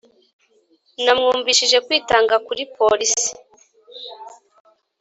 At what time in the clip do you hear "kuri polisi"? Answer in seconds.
2.45-3.29